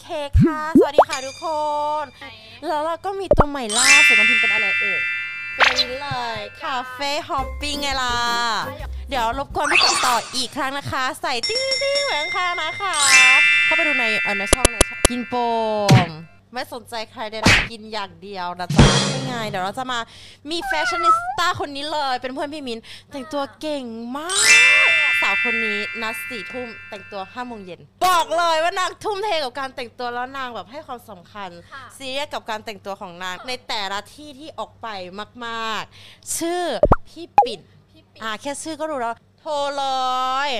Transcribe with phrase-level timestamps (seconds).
[0.00, 0.06] เค
[0.42, 1.46] ค่ะ สวัสดีค่ะทุกค
[2.02, 2.04] น
[2.68, 5.00] แล้วเราก็มีตัวใหม่ล่าสุดน้องพิมเป็นอะไรเอ่ย
[5.54, 8.14] เป็นอันนี้เลย cafe hopping ไงล่ะ
[9.10, 12.96] เดี๋ยวรบกวนพี่ตัดต่ออีกครั้งนะคะ ใส่ติ้งติ้งๆไว้ข้างๆนะคะ
[13.64, 15.46] เข้าไปดูในเออในช่องในช่องกินโป่
[16.06, 16.08] ง
[16.52, 19.98] ไม่สนใจใครใดๆกินอย่างเดียวนะจ๊ะไม่ไงเดี๋ยวเราจะมา
[20.50, 22.78] มี fashionista คนนี้เลย เป็นเพื่อนพี่มิน
[23.10, 23.84] แต่งตัวเก่ง
[24.16, 24.28] มา
[24.88, 34.88] ก สาวคนนี้นัดสี่ทุ่มแต่งตัวห้าโมงเย็นบอกเลยว่านางทุ่มเทกับการแต่งตัวแล้วนางแบบให้ความสำคัญค่ะซีเรียสกับการแต่งตัวของนาง ในแต่ละที่ที่ออกไป
[35.46, 36.62] มากๆ ชื่อ
[37.08, 39.86] พี่ปิ่นพี่ปิ๊กอ่าแค่ชื่อก็รู้แล้วโทรเล
[40.48, 40.50] ย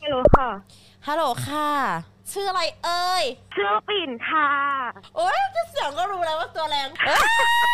[0.00, 0.48] ฮัลโหลค่ะ
[1.06, 1.68] ฮัลโหลค่ะ
[2.32, 3.24] ชื่ออะไรเอ่ย
[3.54, 4.50] ชื่อปิ่นค่ะ
[5.16, 7.18] โอ๊ยแค่เสียงก็รู้แล้วว่าตัวแรงเอ้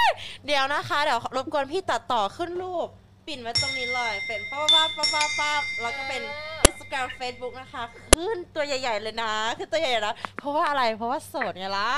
[0.07, 0.09] ย
[0.47, 2.89] เดี๋ยวนะคะ เดี๋ยวรบกวนพี่ตัดต่อขึ้นรูป
[3.29, 5.51] ปิ่นไว้ตรงนี้เลย เป็นป้าป้าป้าป้าป้า
[5.83, 6.23] แล้วก็เป็น
[6.69, 7.83] Instagram Facebook นะคะ
[8.15, 11.91] ขึ้นตัวใหญ่ ๆ เลยนะขึ้นตัวใหญ่ๆนะเพราะว่าอะไรเพราะว่าโสดไงล่ะ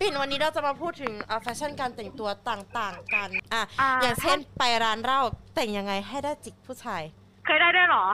[0.00, 5.20] ปิ่นวันนี้เราจะมาพูดถึงแฟชั่นการแต่งตัวต่างๆ กันอะอ่าอย่างเช่นไปร้านเหล้า
[5.54, 7.02] แต่งยังไงให้ได้จิกผู้ชาย
[7.46, 8.04] เคยได้ด้วยเหรอ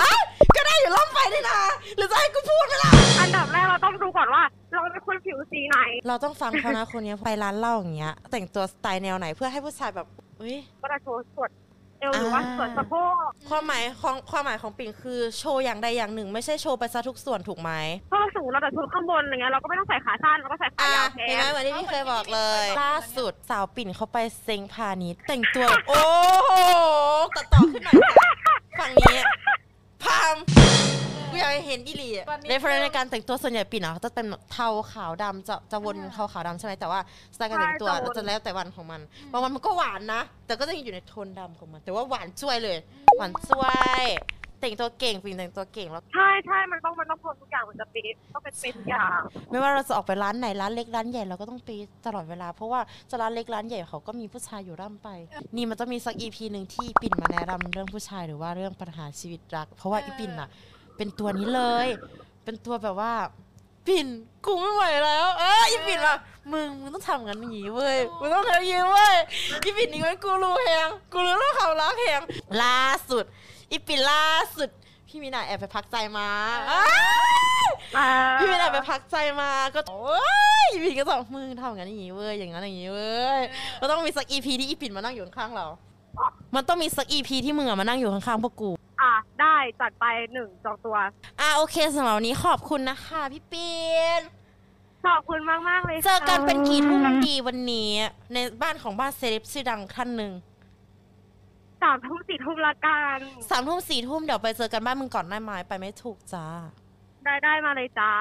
[0.00, 0.20] อ้าว
[0.56, 1.60] ก็ได้อยู่ล่ำไปด้วยนะ
[1.96, 4.42] หรือจะให้กูพูดไหมล่ะอันดับแรกเราต้องดูก่อนว่า
[4.72, 10.06] เราเป็นคนผิวสีไหน เราต้องฟังเขานะคนนี้ไปร้านเหล้าอย่างเงี้ยแต่งตัวสไตล์แนวไหนเพื่อให้ผู้ชายแบบ
[10.40, 11.50] อุ้ย ก็จะโชว์ส่วน
[12.00, 17.70] เอวหรือว่าอ่า ส่วนสะโพกความหมายของความหมายของปิ่นคือโชว์อย่างใดอย่างหนึ่ง ไม่ใช่โชว์ไปซะทุกส่วนถูกไหม
[18.12, 26.02] ถ้าสมมติเราแต่ชุดข้างบนอย่างเงี้ยเราก็ไม่ต้องใส่ขาสั้นเราก็ใส่ขาอะยาวแทเห็นไหมนเหมือนที่พี่เคยบอกเลย ล่าสุดสาวปิ่นเขาไปเซ็งพาณิชย์แต่งตัวโอ้
[26.44, 26.52] โห
[27.36, 28.28] ตัดต่อขึ้นหน่อยจ้ะ
[28.78, 29.39] ฝั่งนี้พามกูอ
[31.56, 32.10] ยากเห็นอีหลี
[32.48, 37.00] reference ในการแต่งตัวส่วนใหญ่ปิ่นอะเขาจะเป็นแบบเทาขาวดำจะจะวนเทาขาวดำใช่ไหมแต่ว่า
[37.34, 39.00] สไตล์การแต่งตัวจะแล้วแต่วันของมัน
[39.32, 42.78] บางวันมันก็หวานนะ แต่ก็จะอยู่ในโทนดำของมัน แต่ว่าหวานช่วยเลย
[43.18, 43.64] หวานช่ว
[44.02, 44.04] ย
[44.60, 49.18] แต่งตัวเก่งปิ่นแต่งตัวเก่งแล้ว ใช่ใช่มันต้องมันต้องพอทุกอย่างมันจะเป๊ะต้องเป็นเป๊ะทุกอย่าง
[49.50, 52.80] ไม่ว่าเราจะออกไปร้านไหนร้านเล็กร้านใหญ่เราก็ต้องเป๊ะตลอดเวลา เพราะว่า
[53.10, 55.08] จะร้านเล็กร้านใหญ่เขาก็มีผู้ชายอยู่ร่ำไป
[55.56, 60.48] นี่มันต้องมีสัก EP หนึ่งที่ปิ่นมาแนะนำเรื่องผู้ชายหรือว่าเรื่องปัญหาชีวิตรัก เพราะว่าอีปิ่นอะ
[61.00, 61.88] เป็นตัวนี้เลย
[62.44, 63.12] เป็นตัวแบบว่า
[63.86, 64.06] ปิ่น
[64.46, 66.18] กูไม่ไหวแล้วเอออีปิ่นอะ
[66.52, 69.16] มึงมึงต้องทำงั้นอย่างนี้เว้ยมึงต้องทำอย่างนี้เว้ย
[69.64, 72.22] อีปิ่นนี่ไว้กูรู้แหงกูรู้เรื่องความรักแหง
[72.62, 72.80] ล่า
[73.10, 73.24] สุด
[73.70, 74.24] อีปิ่นล่า
[74.56, 74.68] สุด
[75.08, 76.28] พี่มีนาแอบไปพักใจมา
[76.70, 76.84] อ้า
[77.66, 80.20] ยอ่าพี่วินแอบไปพักใจมาก็โอ้
[80.66, 83.40] ยพี่ก็บอกมึงทำอย่างนั้นอย่างนี้เว้ยอย่างนั้นอย่างนี้เว้ย
[83.80, 85.66] มันต้องมีสักอีพีที่อีปิ่นมานั่งอยู่ข้างๆเรา
[86.54, 88.70] มันต้องมีสักอีพีที่มึงอะมานั่งอยู่ข้างๆพวกกู
[89.02, 90.96] อะได้จัดไปหนึ่งจองตัว
[91.40, 93.78] อะโอเคสำหรับวันนี้ขอบคุณนะคะพี่ปิ่
[94.20, 94.22] น
[95.06, 97.90] ขอบคุณมากมากๆเลยค่ะเจอกันเป็นกี่ทุ่มดีวันนี้
[98.32, 100.32] ในบ้านของบ้านเซเลบชื่อดังท่านหนึ่ง
[101.82, 103.18] สามทุ่มสี่ทุ่มละกัน
[103.50, 106.46] สามทุ่มสี่ทุ่มเดี๋ยวไปเจอกันบ้านมึงก่อนได้ไหมไปไม่ถูกจ้า
[107.24, 108.12] ได้ได้มาเลยจ้า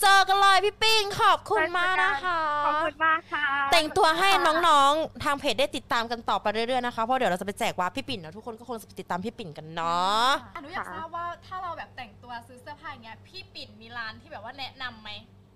[0.00, 4.28] เจอกันเลยพี่ปิ้งขอบคุณมากนะคะ ขอบคุณมากค่ะ แต่งตัวให้
[4.68, 15.10] น้องๆ ทางเพจได้ติดตามกันต่อไปเรื่อยๆนะคะ เพราะเดี๋ยวเราจะไปแจกวาร์ปพี่ปิ่นนะทุกคนก็คงจะไปติดตามพี่ปิ่นกันเนาะอะหนูอยากทราบว่าถ้าเราแบบแต่งตัวซื้อเสื้อผ้าอย่างเงี้ยพี่ปิ่นมีร้านที่แบบว่าแนะนำไหม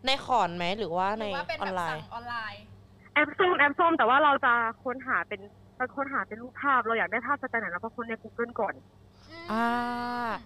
[0.07, 2.63] ในขอนไหมหรือว่าหในรือว่าเป็นออแบนบไลสั่งน์ออนไลน์
[3.15, 4.53] แอปส้มแอปส้มแต่ว่าเราจะ
[4.85, 5.41] ค้นหาเป็น
[5.77, 8.75] เราค้นหาเป็นรูปภาพเราอยากได้ภาพสไตล์ไหนเราก็ค้นใน Google ก่อน
[9.53, 9.67] อ่า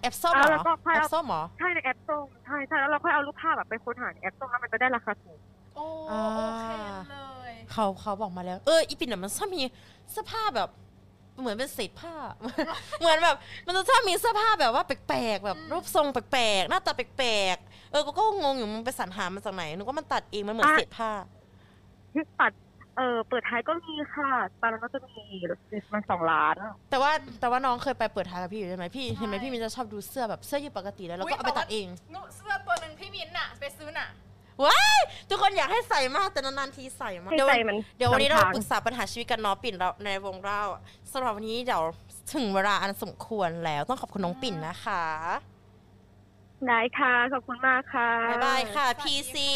[0.01, 5.39] แอปส้มเหรแล้วอก็ค่อยแอเอาปส้มเหรอ ใช่ในแอปส้มใช่ใช่แล้วเราค่อยเอารูปภาพแบบไปค้นหาในแอปส้มแล้วมันจะได้ราคาถูก
[5.75, 6.71] โอ้อ่าโอเค
[7.11, 7.17] เล
[7.51, 9.61] ย เขาเขาบอกมาแล้ว เอออีปิ่นอะมันชอบมี
[10.11, 10.69] เสื้อผ้าแบบ
[11.39, 12.13] เหมือนเป็นเศษผ้า
[12.99, 13.35] เหมือนแบบ
[13.67, 21.11] มันจะชอบมีเสื้อผ้าแบบว่าแปลกๆแบบ รูปทรงแปลกๆหน้าตาแปลกๆเออกูก็งงอยู่มันไปสรรหามาจากไหนนึกว่ามันตัดเองมันเหมือนอะ เศษผ้า
[22.13, 24.29] ที่ตัดเออเปิดท้ายก็มีค่ะ
[24.61, 25.23] ตอนนั้นก็จะมี
[25.93, 26.55] มันสองล้าน
[26.89, 34.07] แต่ว่าแต่ว่าน้องเคยไปเปิดท้ายกับพี่อยู่ใช่ไหมพี่เห็นไหมพี่มินจะชอบดูเสื้อแบบเสื้อยืดปกติแล้วแล้วก็เอาไปตัดเองหนูเสื้อตัวหนึ่งพี่มิ้นท์น่ะ ไปซื้อน่ะ
[34.65, 40.61] ว้ายทุกคนอยากให้ใส่มากแต่นานๆทีใส่มากให้เดี๋ยวใจมันเดี๋ยววันนี้เราทงปรึกษาปัญหาชีวิตกันเนาะปิ่นเราในวงเรา
[41.11, 41.83] สำหรับวันนี้เดี๋ยว
[42.33, 45.03] ถึงเวลาอันสมควรแล้วต้องขอบคุณน้องปิ่นนะคะ
[46.67, 49.49] ได้ค่ะ ขอบคุณมากค่ะ บ๊ายบายค่ะสวัสดีพีซี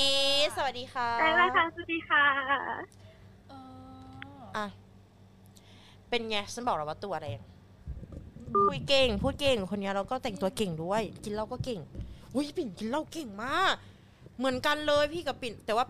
[0.43, 2.71] ค่ะสวัสดีค่ะได้เลยค่ะ สวัสดีค่ะเออ
[4.57, 4.65] อะ
[6.09, 7.39] เป็นไงฉันบอกแล้วว่าตัวแรง
[8.69, 11.79] คุยเก่ง พูดเก่งคนนี้เราก็แต่งตัวเก่งด้วย กินเหล้าก็เก่ง
[12.35, 13.73] อุ้ยปิ่นกินเหล้าเก่งมาก
[14.37, 15.85] เหมือนกันเลยพี่กับปิ่น แต่ว่า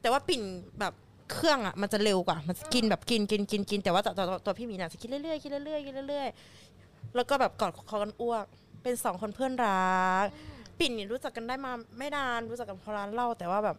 [0.00, 0.42] แต่ว่าปิ่น
[0.80, 0.92] แบบ
[1.32, 8.44] เครื่องอะมันจะเร็วกว่า มันกินแบบกินกินกินกินแต่ว่าตัวตัวตัวพี่มีน่ะจะกินเรื่อยๆกินเรื่อยๆกินเรื่อยๆแล้วก็แบบกอดคอกันอ้วก
[8.82, 10.26] เป็นสองคนเพื่อนรัก
[10.78, 13.76] ปิ่นเนี่ยรู้จักกันได้มาไม่นานรู้จักกันเพราะร้านเหล้าแต่ว่าแบบ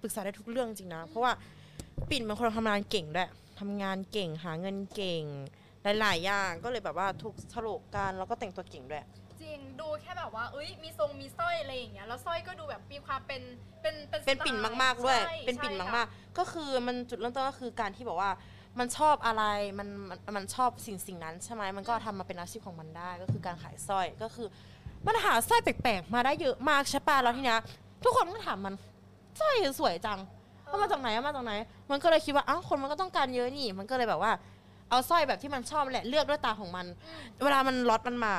[0.00, 1.32] ปรึกษาได้ทุกเรื่องจริงนะ เพราะว่า
[2.10, 3.28] ปิ่นเป็นคนทำงานเก่งด้วย
[3.62, 5.24] ทำงานเก่งหาเงินเก่ง
[6.00, 9.04] หลายๆอย่างก็เลยแบบว่าทุกสโลกการแล้วก็แต่งตัวเก่งด้วย
[9.40, 13.42] จริริงดูแค่แบบว่าเอ้ยมีทรงมีสร้อยอะไรอย่างเงี้ยแล้วสร้อยก็ดูแบบมีความเป็น
[13.82, 18.30] เป็นเป็นเป็นปิ่นมากๆด้วยใช่เป็นปิ่นใช่มากๆ ก็คือมันจุดเริ่มต้นก็คือการที่บอกว่า
[18.78, 19.44] มันชอบอะไร
[19.78, 24.48] มันมันมันชอบสิ่งสิ่งนั้นใช่ไหมมันก็ทำมาเป็นอาชีพของมันได้ก็คือการขายสร้อยก็คือ
[25.06, 27.60] มันหาสร้อยแปลกๆ มาได้เยอะมากใช่ป่ะแล้วทีเนี้ย
[28.04, 28.74] ทุกคนก็ถามมัน
[29.40, 30.18] สร้อยสวยจัง
[30.72, 31.52] เอามาจากไหนเอามาจากไหน
[31.90, 34.32] มันก็เลยคิดว่าอ้าวคนมันก็ต้องการเยอะนี่ มันก็เลยแบบว่า
[34.90, 38.34] เอาสร้อยแบบที่มันชอบแหละเลือกด้วยตาของมันอืมเวลามันล็อตมันมา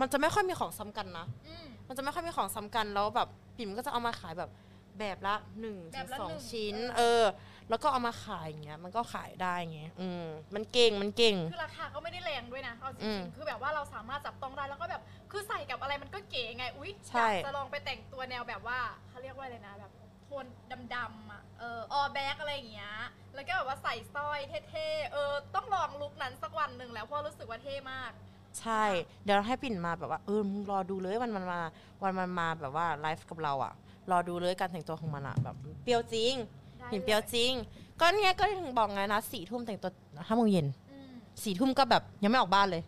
[0.00, 4.50] มันจะไม่ค่อยมีของซ้ำกันนะอืมมันจะไม่ค่อยมีของซ้ำกันแล้วแบบปิ่มก็จะเอามาขายแบบ
[4.98, 7.24] แบบละหนึ่งแบถึบงละสองหนึ่งชิ้นเออเออ
[7.70, 10.24] แล้วก็เอามาขายอย่างเงี้ย มันก็ขายได้ไงอืม
[10.54, 18.78] มันเก่งมันเก่ง คือราคาก็ไม่ได้แรงด้วยนะเอาจอืริมงๆคือแบบว่าเราสามารถจับต้องได้แล้วก็แบบคือใส่กับอะไรมันก็เก๋ไง อุ๊ยใช่อยากจะลองไปแต่งตัวแนวแบบว่า
[19.08, 19.92] เขาเรียกว่าอะไรนะแบบ
[20.26, 20.46] โทน
[20.94, 22.94] ดำๆอะเออ all black อะไรอย่างเงี้ย
[23.34, 24.38] แล้วก็แบบว่าใส่สร้อย
[24.70, 28.12] เท่ๆ เออ ต้องลอง look นั้นสักวันหนึ่งแล้วเพราะรู้สึกว่าเท่มาก
[28.60, 28.84] ใช่
[29.24, 31.60] เดี๋ยวให้ปิ่นมาแบบว่าเออมึงรอดูเลยวันมันมา
[32.02, 33.72] วันมันมาแบบว่าไลฟ์กับเราอะ
[34.10, 36.34] รอดูเลยการแต่งตัวของมันอะแบบเปรี้ยวจริง
[36.78, 37.52] ได้ปิ่นเปรี้ยวจริง
[38.00, 39.90] ก็เนี่ยก็ถึงบอกไงนะสี่ทุ่มแต่งตัว
[40.26, 41.12] ห้าโมงเย็นอืม
[41.42, 42.82] สี่ทุ่มก็แบบยังไม่ออกบ้านเลย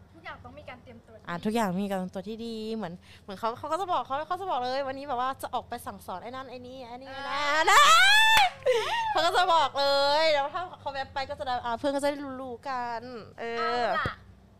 [1.28, 7.40] อ่าทุกอย่างมีการตัวที่ดีเหมือนเหมือนเขาเขาก็จะบอกเขาเขาจะบอกเลย วันนี้แบบว่าจะออกไปสั่งสอนไอ้นั่นไอ้นี่ไอ้นี่นะ
[7.70, 7.82] นะ
[9.10, 9.86] เขาก็จะบอกเล
[10.22, 13.02] ยแล้วถ้าเขาแวบไปก็จะได้อ่าเพื่อนก็จะได้รู้ๆกัน
[13.40, 14.14] เอเอาอล่ะ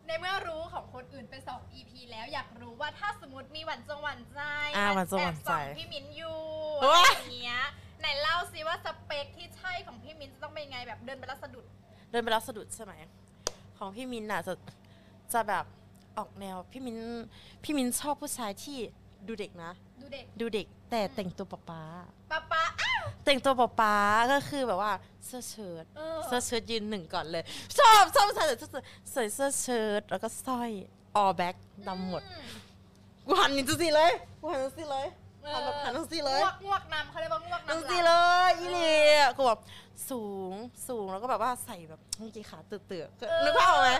[0.07, 4.39] ในเมื่อรู้ของคนอื่นไปสอง EP แล้วอยากรู้ว่าถ้าสมมติมีหวันจงหวันใจ
[4.77, 6.39] อ่าหวานจงหวานใจแอบส่องพี่มิ้นอยู่
[6.81, 7.61] โอ๊อะไรย อย่างเงี้ย
[7.99, 11.65] ไหนเล่าซิว่าสเปคที่ใช่ของพี่มิ้นจะต้องเป็นยังไงแบบเดินไปแล้วสะดุด
[12.11, 12.93] เดินไปแล้วสะดุดใช่ไหม
[13.77, 14.53] ของพี่มินน่ะจะ
[15.33, 15.65] จะแบบ
[16.17, 16.97] ออกแนวพี่มิน
[17.63, 18.77] พี่มินชอบผู้ชายที่
[19.27, 19.71] ดูเด็กนะ
[20.01, 21.81] ดูเด็กดูเด็กแต่แต่งตัวป๊าป๊า
[22.31, 23.95] ป๊าป๊าอ้าวแต่งตัวป๊าป๊า
[24.31, 24.91] ก็คือแบบว่า
[25.25, 27.43] เสื้อเชิ้ตเออเสื้อเชิ้ตยืนหนึ่งก่อนเลย
[27.77, 28.69] ชอบชอบใส่เสื้อ
[29.11, 30.69] ใส่เสื้อเชิ้ตแล้วก็สร้อย
[31.15, 31.55] ออแบ็ค
[31.87, 32.47] ดำหมดอืม
[33.25, 35.07] กูหันนี่จังสิเลยกูหันจังสิเลย
[35.43, 39.59] เออหันแบบหันจังสิเลย งวกงวกนำเขาเรียกว่างวกจังนำสิหเลลังยอีเลียกูแบบ
[40.09, 40.53] สูง
[40.87, 43.91] สูงแล้วก็แบบว่าใส่แบบกางเกงขาเตื่อยๆนึกภาพออกไหม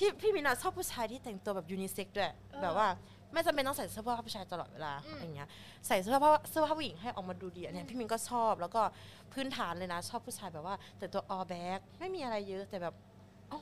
[0.00, 2.30] พี่พี่มินอะชอบผู้ชายที่แต่งตัวแบบยูนิเซ็กด้วย
[2.62, 2.88] แบบว่า
[3.32, 5.48] ไม่จำเป็นต้องใส่เสื้อผ้าผู้ชายตลอดเวลาอะไรอย่างเงี้ย
[5.86, 8.82] ใส่เสื้อผ้าเสื้อผ้าผู้หญิงให้ออกมาดูดีอันเนี้ยพี่มินก็ชอบแล้วก็
[9.32, 12.94] พื้นฐานเลยนะ ชอบผู้ชายแบบว่า แต่งตัวออแบ็กไม่มีอะไรเยอะแต่แบบ
[13.52, 13.60] อ๋อ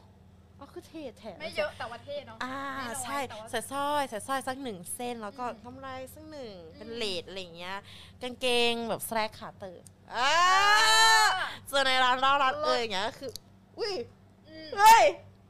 [0.59, 7.77] อ๋อคือเท่แถมไม่เยอะแต่ว่าเท่เนาะอ่าไม่น้อยใช่แต่ว่าใส่สร้อยใส่สร้อยสักหนึ่งเส้นแล้วก็อืมกำไรสักหนึ่งเป็นอืมเลดอะไรอย่างเงี้ย
[8.23, 9.85] กางเกงแบบแสลกขาเติร์
[10.15, 10.33] อ่า
[11.69, 13.31] เจอในร้านร้านร้านเอออย่างเงี้ยคือ
[13.79, 13.95] อุ้ย
[14.49, 15.05] อืมเฮ้ย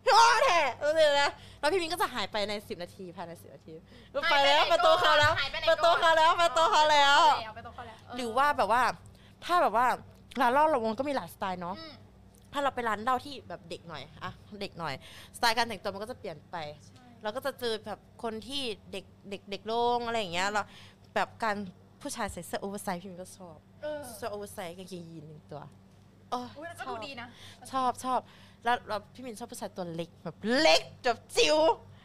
[0.09, 3.75] พี่ว่าแท้เออเลยนะแล้วพี่มินก็จะหายไปในสิบนาทีภายในสิบนาที
[4.31, 7.13] ไปแล้วประตูเขาแล้วหายไปไหนประตูเขาแล้วประตูเขาแล้ว
[7.57, 8.83] ประตูเขาแล้วเหรือว่าแบบว่า
[9.45, 9.87] ถ้าแบบว่า
[10.41, 11.95] ร้านเหล้าเราวงก็มีหลายสไตล์เนาะอืม
[12.53, 14.95] ถ้าเราไปร้านเหล้าที่แบบเด็กหน่อยอะเด็กหน่อย
[15.37, 16.57] สไตล์การแต่งตัวมันก็จะเปลี่ยนไป
[16.87, 18.63] ใช่เราก็จะเจอแบบคนที่
[18.93, 20.63] เด็กเด็กเด็กลงอะไรอย่างเงี้ยเรา
[21.15, 21.57] แบบการ
[22.03, 25.63] ผู้ชายใส่เสื้อโอเวอร์ไซส์พี่มินก็ชอบเออเสื้อโอเวอร์ไซส์กางเกงยีนหนึ่งตัว
[26.31, 27.27] โอ้อุ้ยแล้วก็ชอดูบดีนะ
[27.73, 28.21] ชอบชอบ
[28.65, 31.59] แล้วแล้วพี่มินชอบผู้ชายตัวเล็กแบบเล็กแบบจิ๋ว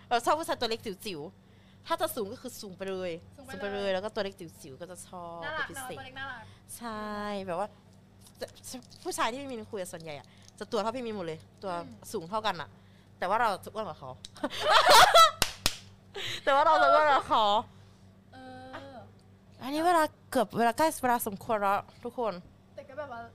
[0.07, 6.43] แบบชอบผู้ชายตัวเล็กจิ๋วๆถ้าจะสูงก็คือสูงไปเลยสูงไปไปเลเลยยแล้วก็ตัวเล็กจิ๋วๆก็จะชอบน่าเป็รันกพิเนาะเศตัวษเล็กน่ารัก
[6.77, 7.03] ใช่
[7.47, 7.67] แบบว่า
[8.39, 8.45] จะ
[9.03, 10.27] ผู้ชายที่พี่มินคุยกับส่วนใหญ่อะ
[10.59, 12.69] จะตัวเท่าพี่มินหมดเลย ตัวอืม สูงเท่ากันอะ
[13.19, 14.11] แต่ว่าเราจะอ้วนกว่าเขา
[16.43, 17.45] แต่ว่าเราจะอ้วนกว่าเขา
[18.33, 18.37] เอ
[18.95, 18.97] อ
[19.61, 22.33] อันนี้เวลาเกือบเวลาใกล้เวลาสมควรแล้วทุกคน
[22.75, 23.33] แต่ก็แบบว่าแบบ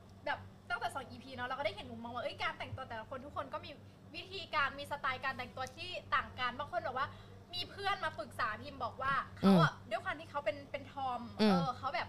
[0.82, 3.70] ตั้งแต่2 EP เนาะเราก็ได้เห็นมุมมองว่าเอ้ยการแต่งตัวแต่ละคนทุกคนก็มี
[4.16, 7.08] วิธีการมีสไตล์การแต่งตัวที่ต่างกันบางคนบอกว่า
[7.54, 12.08] มีเพื่อนมาปรึกษาพิมพ์บอกว่าเขาอะด้วยความที่เขาเป็นเป็นทอมอืมเออเขาแบบ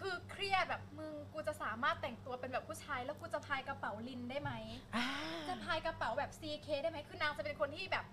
[0.00, 4.52] คือเครียดแบบมึงกูจะสามารถแต่งตัวเป็นแบบผู้ชาย แล้วกูจะพายกระเป๋า LYN ได้ไหม
[4.96, 5.06] อ่า
[5.48, 8.04] จะพายกระเป๋าแบบ CK ได้ไหมคือนางจะเป็นคนที่แบบ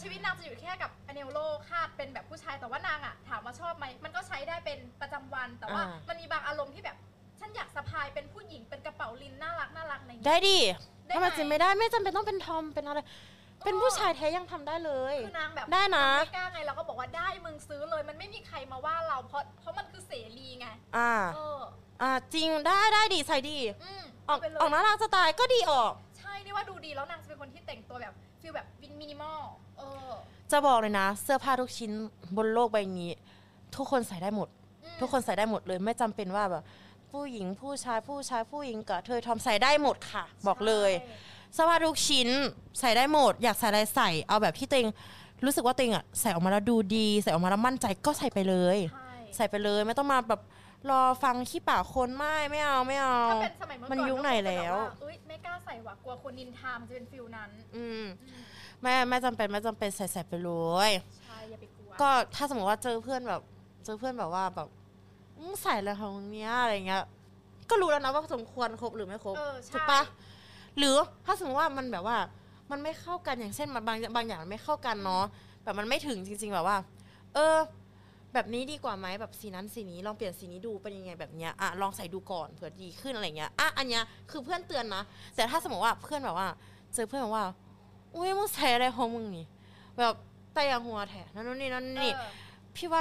[0.00, 1.38] ชีวิตนางจะอยู่แค่กับ Anello
[1.68, 6.96] คาดเป็นแบบผู้ชายแต่ว่านางอะถามว่าชอบไหมมันก็ใช้ได้เป็นประจำวันแต่ว่าอ่ามัมันมีบางอารมณ์ที่แบบ
[7.42, 10.58] ฉันอยากสะพายเป็นผู้หญิงเป็นกระเป๋า LYN น่ารักน่ารักอะไรอย่างเงี้ยได้ดิ
[11.06, 13.00] ได้ถ้ามันไหมจะไม่ได้ไม่จำเป็นต้องเป็นทอมเป็นอะไร
[13.64, 21.60] เป็นผู้ชายแท้ยังทำได้เลย คือนางแบบได้นะ ไม่กล้าไงเราก็บอกว่าได้มึงซื้อเลยมันไม่มีใครมาว่าเราเพราะเพราะมันคือเสรีไง อ่า เออ
[22.02, 29.40] อ่าจริงได้ได้ดีใส่ดี อืมออกเาไปเลยออกน่ารักสไตล์ก็ดีออก ใช่นี่ว่าดูดีแล้วนางจะเป็นคนที่แต่งตัวแบบ feel แบบวินมินิมอล
[29.78, 30.10] เออ
[30.52, 31.90] จะบอกเลยนะ เสื้อผ้าทุกชิ้น
[32.36, 33.10] บนโลกใบนี้
[33.76, 34.48] ทุกคนใส่ได้หมด
[34.84, 36.62] อืมทุกคนใส่ได้หมดเลยไม่จำเป็นว่าแบบ
[37.12, 42.28] ผู้หญิงผู้ชายผู้ชายผู้หญิงกับเธอทอมใส่ได้หมดค่ะ บอกเลยใช่เสื้อผ้าทุกชิ้น
[42.80, 44.88] ใส่ได้หมด อยากใส่อะไรใส่เอาแบบที่ตัวเอง
[45.44, 50.40] รู้สึกว่าตัวเองอะใส่ออกมาแล้วดูดี ใส่ออกมาแล้วมั่นใจก็ใส่ไปเลยใช่ใส่ไปเลยไม่ต้องมาแบบ
[50.90, 58.42] รอฟังขี้ปากคนไม่ไม่เอาไม่เอาถ้าเป็นสมัยเมื่อก่อนมันยุคไหนแล้วก็จะบบาเอ้ยไม่กล้าใส่ว่ะกลัวคนนินทามนจะเป็นฟิลนั้น อืมอืม
[58.82, 60.50] แม่แม่จำเป็นไม่จำเป็นใส่ใส่ไปเล
[60.88, 60.90] ย
[61.26, 63.40] ใช่อย่าไปกลัววะก็ถ้าสมมติว่าเจอเพื่อนแบบ
[63.84, 64.68] เจอเพื่อนแบบว่าแบบ
[65.42, 67.02] มึงใส่อะไรของมึงเนี้ยอะไรเงี้ย
[67.70, 70.00] ก็รู้แล้วนะว่าสมควรคบหรือไม่คบเออถูใช่กปะ
[70.78, 70.96] หรือ
[71.26, 72.16] ถ้าสมมติว่ามันแบบว่า
[72.70, 75.24] มันไม่เข้ากันอย่างเช่นมันบางบางอย่างมันไม่เข้ากันเนาะ
[75.62, 76.76] แบบมันไม่ถึงจริง ๆ แบบว่า
[77.34, 77.56] เออ
[78.34, 85.02] แบบนี้ดีกว่าไหมแบบสีนั้นสีนี้ลองเปลี่ยนสีนี้ดูเป็นยังไงแบบเนี้ยอะลองใส่ดูก่อนเผื่อดีขึ้นอะไรเงี้ยอะอันเนี้ยคือเพื่อนเตือนนะ
[85.36, 86.48] แต่ถ้าสมมติว่าเพื่อนแบบว่า
[86.94, 87.44] เจอเพื่อนแบบว่า
[88.14, 89.46] อุ้ยมึงใส่อะไรของมึงนี่
[89.98, 90.14] แบบ
[90.54, 92.30] แต่อย่างหัวแถนั่นนู่นนี่นั่นนี่ เออ
[92.76, 93.00] พี่ว่า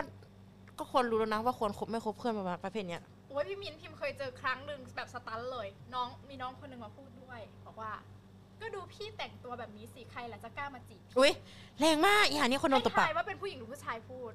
[0.81, 7.91] ก็ควรรู้แล้วนะว่าควรคบไม่คบเพื่อนประมาณประเภทเนี้ย โอ้ยพี่มินพิมเคยเจอครั้งหนึ่งแบบสตันเลย น้องมีน้องคนหนึ่งมาพูดด้วยบอกว่า
[8.61, 11.31] ก็ดูพี่แต่งตัวแบบนี้สิใครล่ะจะกล้ามาจีบอุ้ย
[11.79, 14.33] แรงมากอีหานี่คนโดนตบปาก ให้ทายว่าเป็นผู้หญิงหรือผู้ชายพูด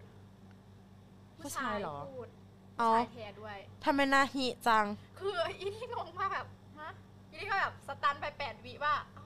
[1.43, 2.29] ผู้ชายเหรอ พูด
[2.79, 4.85] เอาผู้ชายแท้ด้วย ทำไมหนาหิจัง
[5.19, 6.47] คืออีที่งงมากแบบ
[6.81, 6.91] ฮะ
[7.31, 9.26] อีที่ก็แบบสตันไปแปดวิว่าเอ้าท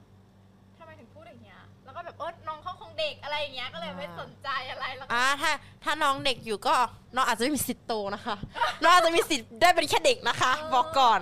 [0.91, 5.51] มถึงพูดอย่างเงี้ย แล้วก็แบบเออน้องเขาคงเด็กอะไรอย่างเงี้ย ก็เลยไม่อ่าสนใจอะไรแล้วก็อ่าถ้า
[5.83, 6.75] ถ้าน้องเด็กอยู่ก็
[7.15, 8.35] น้องอาจจะไม่มีสิทธิ์โตนะคะ
[8.81, 11.21] น้องอาจจะมีสิทธิ์ได้เป็นแค่เด็กนะคะ บอกก่อน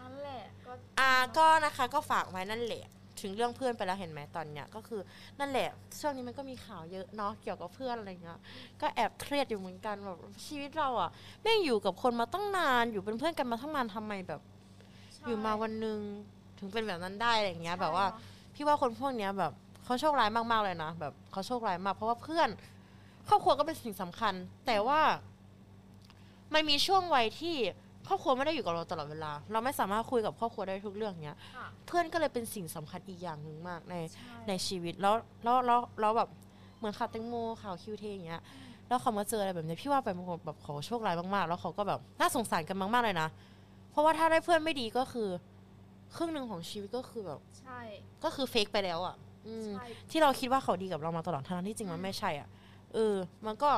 [0.00, 2.84] นั่นแหละก็อ่าก็นะคะก็ฝากไว้นั่นแหละ
[3.20, 5.00] ถึงเรื่องเพื่อนไปแล้วเห็นไหมตอนเนี้ยก็คือ
[5.40, 5.68] นั่นแหละ
[6.00, 8.40] ช่วงนี้มันก็มีข่าวเยอะเนาะเกี่ยวกับเพื่อนอะไรเงี้ย
[8.80, 11.10] ก็แอบเครียดอยู่เหมือนกันแบบชีวิตเราอะ
[11.42, 14.40] แม่งอยู่กับคนมาตั้งนานอยู่เป็นเพื่อนกันมาตั้งนานทำไมแบบ
[15.14, 15.98] ใช่อยู่มาวันหนึ่ง
[16.58, 19.52] ถึงเป็นแบบนั้นได้อะไรอย่างเงี้ยใช่แบบว่าเนอะ พี่ว่าคนพวกเนี้ยแบบ
[19.84, 22.48] เขาโชคร้ายมากๆเลยนะแบบเขาโชคร้ายมากเพราะว่าเพื่อน
[23.28, 24.34] ครอบครัวก็เป็นสิ่งสำคัญ
[24.66, 25.00] แต่ว่า
[26.54, 27.56] มันมีช่วงวัยที่
[28.08, 36.28] ครอบครัวไม่ได้อยู่กับเราตลอดเวลา เราไม่สามารถคุยกับครอบครัวได้ทุกเรื่องเนี้ยค่ะเพื่อนก็เลยเป็นสิ่งสำคัญอีกอย่างหนึ่งมากในใช่ในชีวิตแล้วแล้วแล้วแล้วแบบ
[36.78, 38.42] เหมือนข่าวแตงโมข่าวคิวเทอย่างเงี้ย
[38.88, 43.28] แล้วเขามาเจออะไรแบบเนี้ยพี่ว่าเป็นคนแบบเขาโชคร้ายมากๆ แล้วเขาก็แบบน่าสงสารกันมากๆเลยนะ
[43.90, 45.28] เพราะว่าถ้าได้เพื่อนไม่ดีก็คือ
[46.16, 47.80] ครึ่งหนึ่งของชีวิตก็คือแบบ ใช่
[48.24, 49.16] ก็คือเฟกไปแล้วอะ
[49.46, 52.48] อืม ใช่ ที่เราคิดว่าเขาดีกับเรามาตลอดทั้งที่จริงอืมันมไม่ใช่อะ
[52.94, 53.14] เออ
[53.46, 53.70] มันก็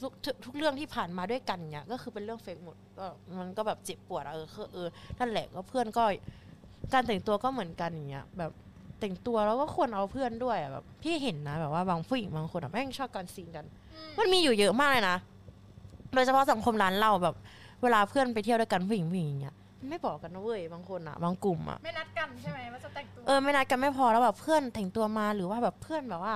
[0.00, 3.06] ทุกทุกทุกเรื่องที่ผ่านมาด้วยกันเนี้ยก็คือเป็นเรื่องเฟกหมดก็
[3.38, 6.04] มันก็แบบเจ็บปวดอะเออคือเออนั่นแหละก็เพื่อนก็
[6.92, 8.52] การแต่งตัวก็เหมือนกันอย่างเงี้ย แบบ
[9.00, 15.16] แต่งตัวแล้วก็ควรเอาเพื่อนด้วยอะแบบพี่เห็นนะแบบว่าบางผู้หญิงบางคนอะแม่งชอบการซิงกัน อืมมันมีอยู่เยอะมากเลยนะ
[16.14, 17.34] โดยเฉพาะสังคมร้านเราแบบ
[17.82, 26.34] เวลาเพื่อนไปเที่ยวด้วยกันผู้หญิงผู้หญิงอย่างเงี้ยมัน ไม่บอกกันนะเว้ยบางคนอะบางกลุ่มอะไม่นัดกันใช่ไหมว่าจะแต่งตัวเออไม่นัดกันไม่พอแล้วแบบเพื่อนแต่งตัวมาหรือว่าแบบเพื่อนแบบว่า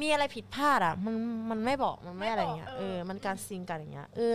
[0.00, 1.14] มีอะไรผิดพลาดอะ มัน
[1.50, 4.32] มันไม่บอกมันไม่อะไรเงี้ยเออมันการซิงกันอย่างเงี้ยเออ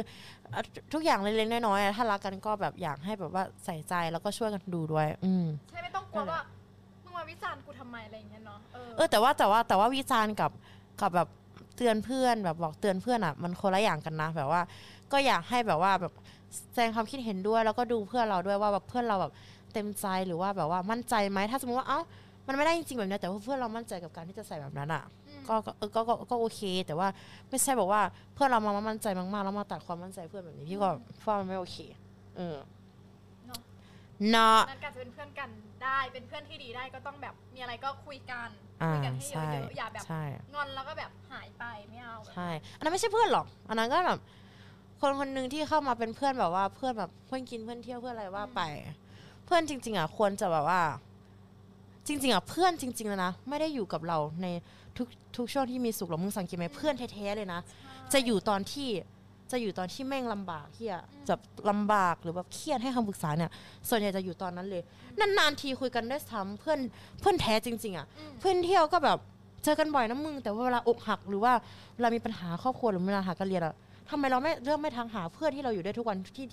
[0.54, 0.62] อะ
[0.94, 6.44] ทุกอย่างเล็กๆน้อยๆอะถ้ารักกันก็แบบอยากให้แบบว่าใส่ใจแล้วก็ช่วยกันดูด้วย อืมใช่ไม่ต้องกลัวนั่นแหละว่า
[7.04, 10.52] มึงมาวิจารณ์กูทำไมอะไรอย่างเงี้ยเนาะเออเออแต่ว่าแต่ว่าแต่ว่าวิจารณ์กับ
[11.02, 11.30] กับแบบ
[11.78, 14.62] เตือนเพื่อนแบบบอกเตือนเพื่อนอะ มันคนละอย่างกันนะแบบว่า
[15.12, 16.14] ก็อยากให้แบบว่าแบบ
[16.74, 19.32] แสดงความคิดเห็นด้วย แล้วก็ดูเพื่อนเราด้วยว่าแบบเพื่อนเราแบบ
[19.74, 22.00] เต็มใจหรือว่าแบบว่ามั่นใจไหมถ้าสมมติว่าเอ้า
[22.48, 27.08] มันไม่ได้จริงๆแบบเนี้ยแต่ว่าเพื่อนเรามั่นใจกับการที่จะใส่แบบนั้นอะอืมก็ก็เออก็ก็ก็โอเค แต่ว่า
[27.50, 28.02] ไม่ใช่บอกว่า
[28.34, 30.90] เพื่อนเรามามั่นใจมากๆแล้วมาตัดความมั่นใจเพื่อนแบบนี้พี่ก็
[31.26, 31.78] ว่ามันไม่โอเค
[32.38, 32.56] เออ
[33.48, 33.60] เนาะ
[34.32, 35.50] เนาะนั่นการจะเป็นเพื่อนกัน
[35.84, 38.50] ได้เป็นเพื่อนที่ดีได้ก็ต้องแบบมีอะไรก็คุยกัน
[38.84, 44.20] อ่าคุยกันให้ใช่เยอะๆอย่าแบบใช่งอนแล้วก็แบบหายไปไม่เอาแบบใช่ อันนั้นไม่ใช่เพื่อนหรอก อันนั้นก็แบบ
[45.04, 48.62] คนคนหนึ่งที่เข้ามาเป็นเพื่อนแบบว่าเพื่อนแบบเพื่อนกินเพื่อนเที่ยวเพื่อนอะไรว่าไป
[49.46, 50.82] เพื่อนจริง ๆอะควรจะแบบว่า
[52.08, 54.48] จริง ๆอะเพื่อนจริงๆแล้วนะไม่ได้อยู่กับเราใน
[54.98, 55.08] ทุก
[55.38, 57.60] ทุกช่วงที่มีสุขหรอกมึงสังเกตไหมเพื่อนแท้ๆเลยนะ
[58.14, 58.90] จะอยู่ตอนที่
[59.52, 63.52] จะอยู่ตอนที่แม่งลำบากที่อะแบบลำบากหรือแบบเครียดให้คำปรึกษาเนี่ย
[63.90, 64.82] ส่วนใหญ่จะอยู่ตอนนั้นเลย
[65.20, 66.80] นานๆทีคุยกันได้ซ้ำเพื่อน
[67.20, 69.18] เพื่อนแท้จริง ๆอะอืมเพื่อนเที่ยวก็แบบ
[69.64, 71.54] เจอกันบ่อยนะมึงแต่ว่าเวลาอกหักหรือว่า
[71.96, 73.76] เวลามีปัญหาครอบครัวหรือเวลาหาการเรียนอะ
[74.10, 76.46] ทำไมเราไม่เริ่มไม่ทางหาเพื่อนที่เราอยู่ด้วยทุกวันที่